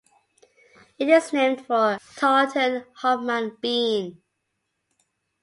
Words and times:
It 0.97 1.09
is 1.09 1.31
named 1.31 1.63
for 1.67 1.99
Tarleton 2.15 2.85
Hoffman 2.95 3.57
Bean. 3.61 4.19